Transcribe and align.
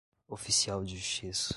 oficial 0.27 0.83
de 0.83 0.97
justiça 0.97 1.49